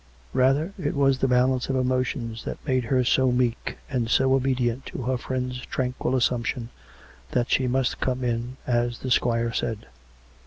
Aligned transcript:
Rather 0.33 0.73
it 0.79 0.95
was 0.95 1.19
the 1.19 1.27
balance 1.27 1.69
of 1.69 1.75
emotions 1.75 2.43
that 2.43 2.57
made 2.65 2.85
her 2.85 3.03
so 3.03 3.31
meek 3.31 3.77
and 3.87 4.09
so 4.09 4.33
obedient 4.33 4.83
to 4.87 5.03
her 5.03 5.15
friend's 5.15 5.63
tranquil 5.67 6.15
assumption 6.15 6.69
that 7.33 7.51
she 7.51 7.67
must 7.67 7.99
come 8.01 8.23
in 8.23 8.57
as 8.65 8.97
the 9.01 9.11
squire 9.11 9.53
said. 9.53 9.85